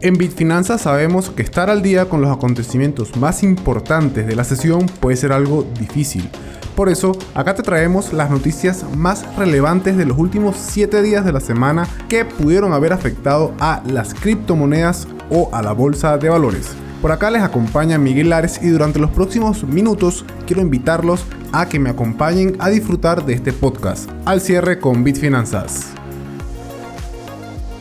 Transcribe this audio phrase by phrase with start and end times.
[0.00, 4.86] En Bitfinanzas sabemos que estar al día con los acontecimientos más importantes de la sesión
[5.00, 6.28] puede ser algo difícil.
[6.76, 11.32] Por eso, acá te traemos las noticias más relevantes de los últimos 7 días de
[11.32, 16.70] la semana que pudieron haber afectado a las criptomonedas o a la bolsa de valores.
[17.00, 21.78] Por acá les acompaña Miguel Lares y durante los próximos minutos quiero invitarlos a que
[21.78, 24.10] me acompañen a disfrutar de este podcast.
[24.24, 25.94] Al cierre con Bitfinanzas.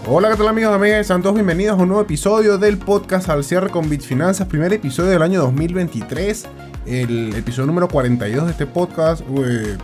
[0.05, 1.07] Hola, ¿qué tal amigos amigas?
[1.07, 5.12] Sean todos bienvenidos a un nuevo episodio del podcast Al cierre con Bitfinanzas, primer episodio
[5.12, 6.45] del año 2023
[6.85, 9.23] el episodio número 42 de este podcast.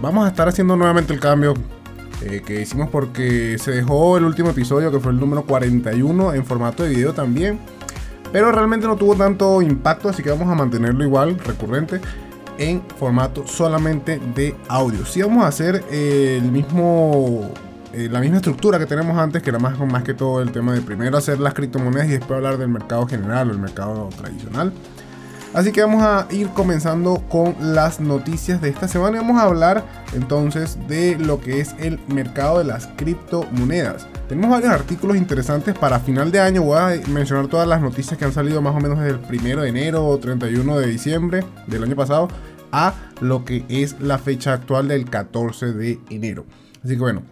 [0.01, 1.53] vamos a estar haciendo nuevamente el cambio
[2.21, 6.45] eh, que hicimos porque se dejó el último episodio, que fue el número 41, en
[6.45, 7.57] formato de video también.
[8.33, 12.01] Pero realmente no tuvo tanto impacto, así que vamos a mantenerlo igual, recurrente,
[12.57, 15.05] en formato solamente de audio.
[15.05, 17.51] Si vamos a hacer el mismo
[17.93, 20.73] eh, la misma estructura que tenemos antes, que era más, más que todo el tema
[20.73, 24.73] de primero hacer las criptomonedas y después hablar del mercado general o el mercado tradicional.
[25.51, 29.45] Así que vamos a ir comenzando con las noticias de esta semana y vamos a
[29.45, 34.05] hablar entonces de lo que es el mercado de las criptomonedas.
[34.27, 36.61] Tenemos varios artículos interesantes para final de año.
[36.61, 39.61] Voy a mencionar todas las noticias que han salido más o menos desde el 1
[39.63, 42.27] de enero o 31 de diciembre del año pasado
[42.71, 46.45] a lo que es la fecha actual del 14 de enero.
[46.83, 47.23] Así que bueno,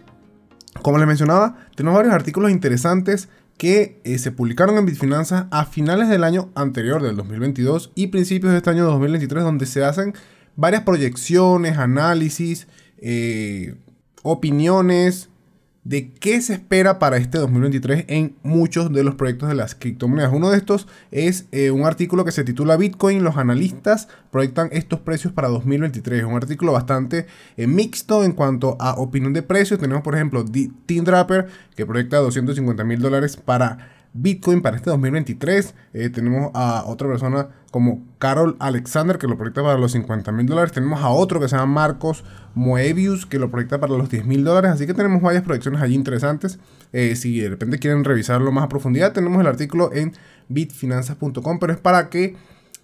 [0.82, 6.08] como les mencionaba, tenemos varios artículos interesantes que eh, se publicaron en Bitfinanzas a finales
[6.08, 10.14] del año anterior, del 2022, y principios de este año 2023, donde se hacen
[10.54, 12.68] varias proyecciones, análisis,
[12.98, 13.74] eh,
[14.22, 15.28] opiniones,
[15.88, 20.30] de qué se espera para este 2023 en muchos de los proyectos de las criptomonedas.
[20.34, 25.00] Uno de estos es eh, un artículo que se titula Bitcoin, los analistas proyectan estos
[25.00, 26.24] precios para 2023.
[26.24, 29.80] Un artículo bastante eh, mixto en cuanto a opinión de precios.
[29.80, 35.74] Tenemos por ejemplo Team Draper que proyecta 250 mil dólares para Bitcoin para este 2023.
[35.92, 40.46] Eh, tenemos a otra persona como Carol Alexander que lo proyecta para los 50 mil
[40.46, 40.72] dólares.
[40.72, 42.24] Tenemos a otro que se llama Marcos
[42.54, 44.72] Moebius que lo proyecta para los 10 mil dólares.
[44.72, 46.58] Así que tenemos varias proyecciones allí interesantes.
[46.92, 50.12] Eh, si de repente quieren revisarlo más a profundidad, tenemos el artículo en
[50.48, 52.36] bitfinanzas.com, pero es para que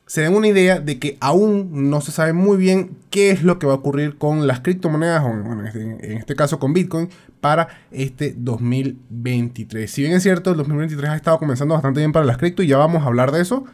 [0.06, 3.59] se den una idea de que aún no se sabe muy bien qué es lo
[3.59, 7.09] que va a ocurrir con las criptomonedas, o este, en este, caso con Bitcoin,
[7.41, 9.91] para este 2023.
[9.91, 12.66] Si bien es cierto, el 2023 ha estado comenzando bastante bien para las cripto y
[12.66, 13.65] ya vamos a hablar de eso.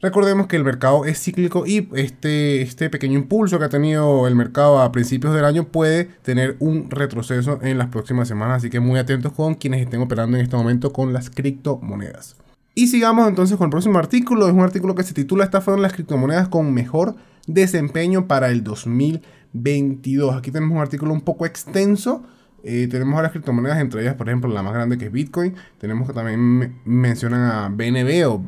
[0.00, 4.36] Recordemos que el mercado es cíclico y este, este pequeño impulso que ha tenido el
[4.36, 8.78] mercado a principios del año puede tener un retroceso en las próximas semanas, así que
[8.78, 12.36] muy atentos con quienes estén operando en este momento con las criptomonedas.
[12.78, 14.46] Y sigamos entonces con el próximo artículo.
[14.46, 17.16] Es un artículo que se titula Estas fueron las criptomonedas con mejor
[17.48, 20.36] desempeño para el 2022.
[20.36, 22.22] Aquí tenemos un artículo un poco extenso.
[22.62, 25.56] Eh, tenemos varias criptomonedas, entre ellas, por ejemplo, la más grande que es Bitcoin.
[25.80, 28.44] Tenemos que también mencionan a BNB o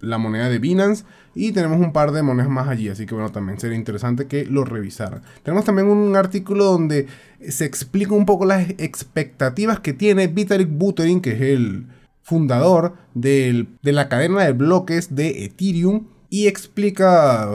[0.00, 1.04] la moneda de Binance.
[1.34, 2.88] Y tenemos un par de monedas más allí.
[2.88, 5.20] Así que bueno, también sería interesante que lo revisaran.
[5.42, 7.06] Tenemos también un artículo donde
[7.46, 11.84] se explica un poco las expectativas que tiene Vitalik Buterin, que es el
[12.28, 17.48] fundador de la cadena de bloques de Ethereum y explica,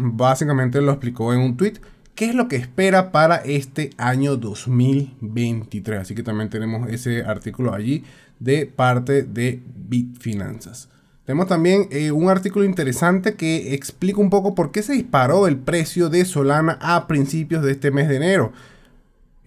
[0.00, 1.74] básicamente lo explicó en un tweet,
[2.16, 6.00] qué es lo que espera para este año 2023.
[6.00, 8.02] Así que también tenemos ese artículo allí
[8.40, 10.88] de parte de Bitfinanzas.
[11.24, 15.58] Tenemos también eh, un artículo interesante que explica un poco por qué se disparó el
[15.58, 18.52] precio de Solana a principios de este mes de enero.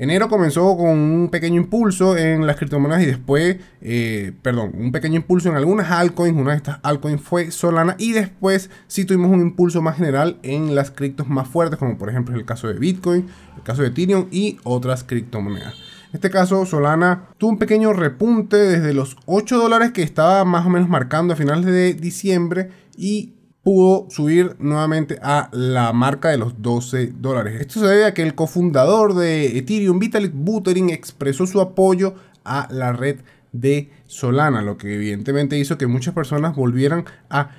[0.02, 5.18] Enero comenzó con un pequeño impulso en las criptomonedas y después, eh, perdón, un pequeño
[5.18, 6.36] impulso en algunas altcoins.
[6.36, 10.74] Una de estas altcoins fue Solana y después sí tuvimos un impulso más general en
[10.74, 14.26] las criptos más fuertes, como por ejemplo el caso de Bitcoin, el caso de Ethereum
[14.32, 15.76] y otras criptomonedas.
[15.76, 20.66] En este caso, Solana tuvo un pequeño repunte desde los 8 dólares que estaba más
[20.66, 26.38] o menos marcando a finales de diciembre y pudo subir nuevamente a la marca de
[26.38, 27.62] los 12 dólares.
[27.62, 32.68] Esto se debe a que el cofundador de Ethereum, Vitalik Buterin, expresó su apoyo a
[32.72, 33.20] la red
[33.52, 37.52] de Solana, lo que evidentemente hizo que muchas personas volvieran a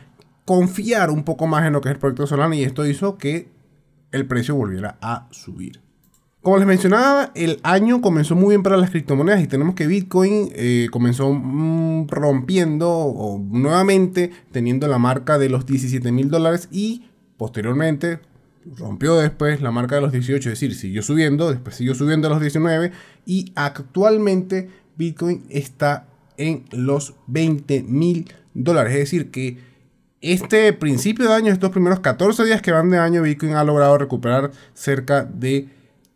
[0.45, 3.49] confiar un poco más en lo que es el proyecto Solana y esto hizo que
[4.11, 5.81] el precio volviera a subir.
[6.43, 10.51] Como les mencionaba, el año comenzó muy bien para las criptomonedas y tenemos que Bitcoin
[10.57, 17.05] eh, comenzó mm, rompiendo o nuevamente teniendo la marca de los 17 mil dólares y
[17.37, 18.19] posteriormente
[18.77, 22.31] rompió después la marca de los 18, es decir, siguió subiendo, después siguió subiendo a
[22.33, 22.91] los 19
[23.25, 26.09] y actualmente Bitcoin está
[26.39, 29.59] en los 20 mil dólares, es decir que
[30.21, 33.97] este principio de año, estos primeros 14 días que van de año, Bitcoin ha logrado
[33.97, 35.69] recuperar cerca de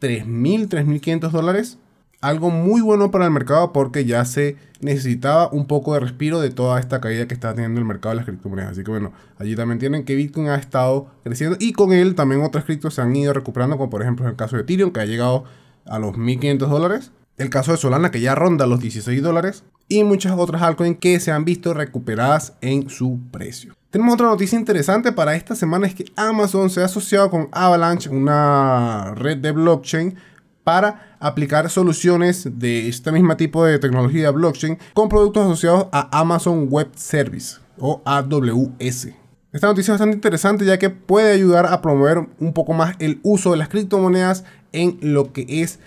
[0.07, 1.79] 3.000, 3.500 dólares
[2.21, 6.51] algo muy bueno para el mercado porque ya se necesitaba un poco de respiro de
[6.51, 8.73] toda esta caída que está teniendo el mercado de las criptomonedas.
[8.73, 12.43] Así que bueno, allí también tienen que Bitcoin ha estado creciendo y con él también
[12.43, 15.07] otras criptos se han ido recuperando, como por ejemplo el caso de Ethereum que ha
[15.07, 15.45] llegado
[15.87, 17.13] a los 1500 dólares.
[17.37, 21.21] El caso de Solana que ya ronda los 16 dólares y muchas otras altcoins que
[21.21, 23.75] se han visto recuperadas en su precio.
[23.97, 28.11] Tenemos otra noticia interesante para esta semana, es que Amazon se ha asociado con Avalanche,
[28.11, 30.17] una red de blockchain,
[30.65, 36.69] para aplicar soluciones de este mismo tipo de tecnología blockchain con productos asociados a Amazon
[36.69, 39.09] Web Service o AWS.
[39.55, 43.19] Esta noticia es bastante interesante ya que puede ayudar a promover un poco más el
[43.23, 45.79] uso de las criptomonedas en lo que es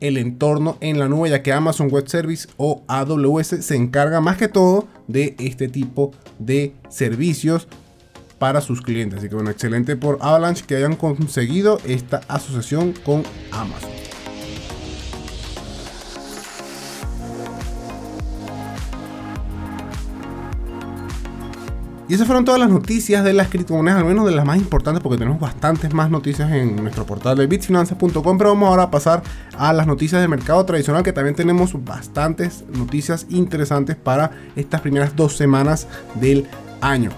[0.00, 4.36] el entorno en la nube, ya que Amazon Web Service o AWS se encarga más
[4.36, 7.68] que todo de este tipo de servicios
[8.38, 9.18] para sus clientes.
[9.18, 13.95] Así que bueno, excelente por Avalanche que hayan conseguido esta asociación con Amazon.
[22.08, 25.02] Y esas fueron todas las noticias de las criptomonedas, al menos de las más importantes,
[25.02, 28.38] porque tenemos bastantes más noticias en nuestro portal de bitfinanzas.com.
[28.38, 29.24] Pero vamos ahora a pasar
[29.58, 35.16] a las noticias del mercado tradicional, que también tenemos bastantes noticias interesantes para estas primeras
[35.16, 36.46] dos semanas del
[36.80, 37.10] año.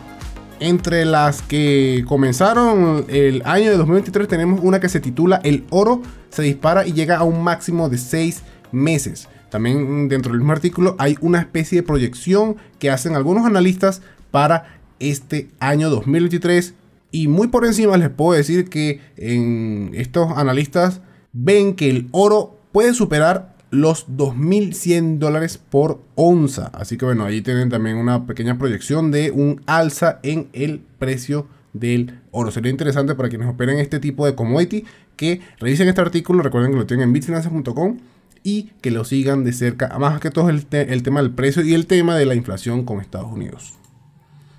[0.58, 6.02] Entre las que comenzaron el año de 2023 tenemos una que se titula El oro
[6.30, 8.42] se dispara y llega a un máximo de 6
[8.72, 9.28] meses.
[9.50, 14.77] También dentro del mismo artículo hay una especie de proyección que hacen algunos analistas para
[15.00, 16.74] este año 2023.
[17.10, 21.00] Y muy por encima les puedo decir que en estos analistas
[21.32, 26.70] ven que el oro puede superar los 2.100 dólares por onza.
[26.74, 31.46] Así que bueno, ahí tienen también una pequeña proyección de un alza en el precio
[31.72, 32.50] del oro.
[32.50, 34.84] Sería interesante para quienes operen este tipo de commodity
[35.16, 36.42] que revisen este artículo.
[36.42, 37.98] Recuerden que lo tienen en bitfinanzas.com
[38.42, 39.98] y que lo sigan de cerca.
[39.98, 43.00] Más que todo el, el tema del precio y el tema de la inflación con
[43.00, 43.77] Estados Unidos.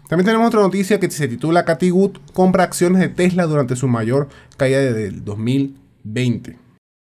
[0.10, 3.88] También tenemos otra noticia que se titula Cathy Wood compra acciones de Tesla durante su
[3.88, 4.28] mayor
[4.58, 6.58] caída desde el 2020.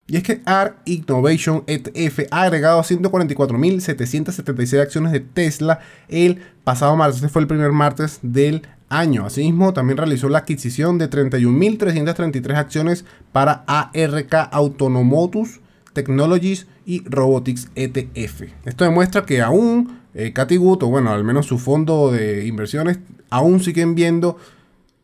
[0.07, 7.17] Y es que ARK Innovation ETF ha agregado 144.776 acciones de Tesla el pasado martes.
[7.17, 9.25] Este fue el primer martes del año.
[9.25, 15.61] Asimismo, también realizó la adquisición de 31.333 acciones para ARK Autonomotus
[15.95, 18.43] Technologies y Robotics ETF.
[18.67, 22.99] Esto demuestra que aún eh, o bueno, al menos su fondo de inversiones,
[23.31, 24.37] aún siguen viendo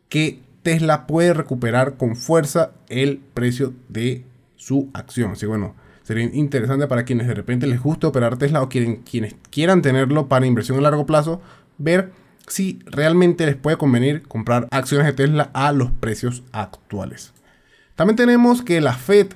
[0.09, 4.25] que Tesla puede recuperar con fuerza el precio de
[4.55, 5.31] su acción.
[5.31, 9.35] Así bueno, sería interesante para quienes de repente les gusta operar Tesla o quieren, quienes
[9.49, 11.41] quieran tenerlo para inversión a largo plazo,
[11.77, 12.11] ver
[12.47, 17.33] si realmente les puede convenir comprar acciones de Tesla a los precios actuales.
[17.95, 19.27] También tenemos que la Fed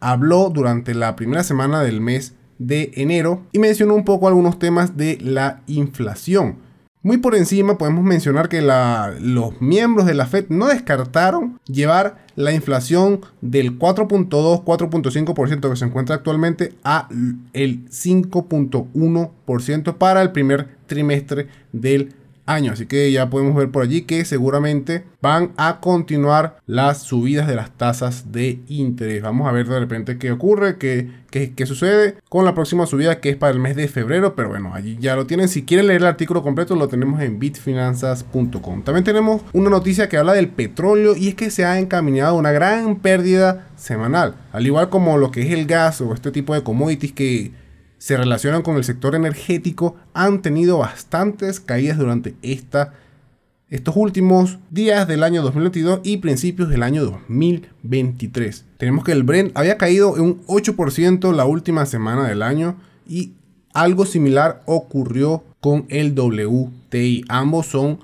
[0.00, 4.96] habló durante la primera semana del mes de enero y mencionó un poco algunos temas
[4.96, 6.64] de la inflación.
[7.04, 12.52] Muy por encima podemos mencionar que los miembros de la Fed no descartaron llevar la
[12.52, 17.10] inflación del 4.2-4.5% que se encuentra actualmente a
[17.52, 22.14] el 5.1% para el primer trimestre del
[22.46, 22.72] año.
[22.72, 27.56] Así que ya podemos ver por allí que seguramente van a continuar las subidas de
[27.56, 29.22] las tasas de interés.
[29.22, 33.30] Vamos a ver de repente qué ocurre, qué, qué, sucede con la próxima subida que
[33.30, 34.34] es para el mes de febrero.
[34.34, 35.48] Pero bueno, allí ya lo tienen.
[35.48, 38.82] Si quieren leer el artículo completo lo tenemos en bitfinanzas.com.
[38.82, 42.52] También tenemos una noticia que habla del petróleo y es que se ha encaminado una
[42.52, 44.34] gran pérdida semanal.
[44.52, 47.63] Al igual como lo que es el gas o este tipo de commodities que
[48.04, 55.22] se relacionan con el sector energético han tenido bastantes caídas durante estos últimos días del
[55.22, 58.66] año 2022 y principios del año 2023.
[58.76, 62.76] Tenemos que el Brent había caído en un 8% la última semana del año
[63.08, 63.32] y
[63.72, 67.24] algo similar ocurrió con el WTI.
[67.30, 68.00] Ambos son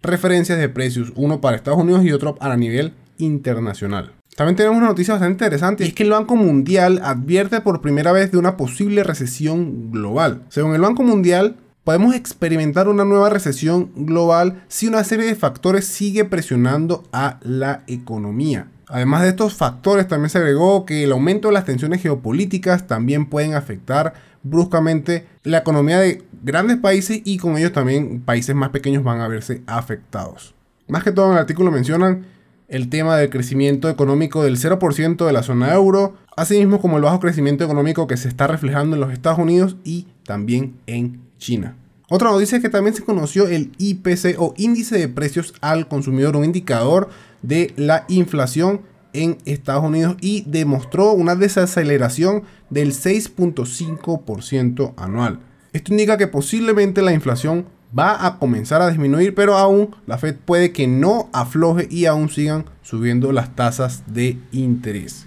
[0.00, 4.12] referencias de precios, uno para Estados Unidos y otro a nivel internacional.
[4.36, 8.10] También tenemos una noticia bastante interesante y es que el Banco Mundial advierte por primera
[8.10, 10.42] vez de una posible recesión global.
[10.48, 15.86] Según el Banco Mundial, podemos experimentar una nueva recesión global si una serie de factores
[15.86, 18.68] sigue presionando a la economía.
[18.88, 23.26] Además de estos factores, también se agregó que el aumento de las tensiones geopolíticas también
[23.26, 29.04] pueden afectar bruscamente la economía de grandes países y con ellos también países más pequeños
[29.04, 30.54] van a verse afectados.
[30.86, 32.26] Más que todo en el artículo mencionan
[32.74, 37.20] el tema del crecimiento económico del 0% de la zona euro, asimismo como el bajo
[37.20, 41.76] crecimiento económico que se está reflejando en los Estados Unidos y también en China.
[42.08, 46.34] Otra noticia es que también se conoció el IPC o índice de precios al consumidor,
[46.34, 47.10] un indicador
[47.42, 48.80] de la inflación
[49.12, 55.38] en Estados Unidos y demostró una desaceleración del 6.5% anual.
[55.72, 57.66] Esto indica que posiblemente la inflación
[57.96, 62.28] va a comenzar a disminuir, pero aún la Fed puede que no afloje y aún
[62.28, 65.26] sigan subiendo las tasas de interés.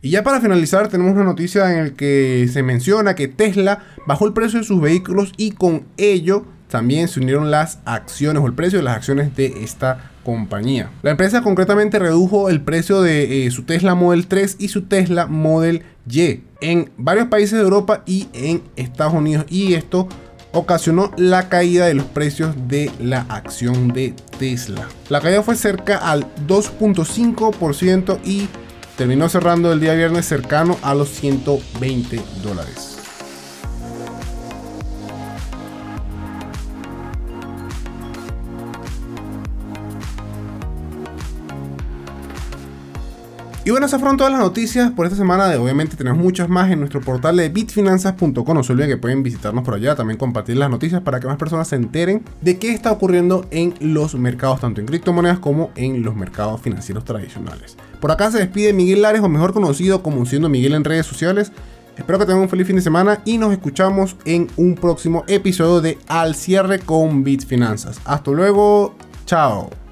[0.00, 4.26] Y ya para finalizar tenemos una noticia en la que se menciona que Tesla bajó
[4.26, 8.52] el precio de sus vehículos y con ello también se unieron las acciones o el
[8.52, 10.90] precio de las acciones de esta compañía.
[11.02, 15.26] La empresa concretamente redujo el precio de eh, su Tesla Model 3 y su Tesla
[15.26, 20.08] Model Y en varios países de Europa y en Estados Unidos y esto
[20.54, 24.88] ocasionó la caída de los precios de la acción de Tesla.
[25.10, 28.48] La caída fue cerca al 2.5% y
[28.96, 32.93] terminó cerrando el día viernes cercano a los 120 dólares.
[43.66, 45.48] Y bueno, esas fueron todas las noticias por esta semana.
[45.48, 48.54] De, obviamente tenemos muchas más en nuestro portal de bitfinanzas.com.
[48.54, 51.38] No se olviden que pueden visitarnos por allá, también compartir las noticias para que más
[51.38, 56.02] personas se enteren de qué está ocurriendo en los mercados, tanto en criptomonedas como en
[56.02, 57.78] los mercados financieros tradicionales.
[58.00, 61.50] Por acá se despide Miguel Lares, o mejor conocido como siendo Miguel en redes sociales.
[61.96, 65.80] Espero que tengan un feliz fin de semana y nos escuchamos en un próximo episodio
[65.80, 67.98] de Al cierre con Bitfinanzas.
[68.04, 68.94] Hasta luego,
[69.24, 69.83] chao.